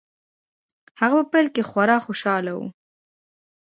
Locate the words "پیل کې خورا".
1.33-1.97